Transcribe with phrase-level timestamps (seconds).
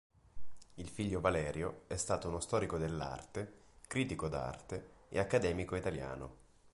[0.73, 3.53] Il figlio Valerio è stato uno storico dell'arte,
[3.85, 6.35] critico d'arte e accademico italiano.